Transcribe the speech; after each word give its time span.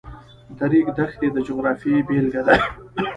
د 0.57 0.59
ریګ 0.71 0.87
دښتې 0.97 1.27
د 1.31 1.37
جغرافیې 1.47 1.99
بېلګه 2.07 2.41
ده. 2.47 2.55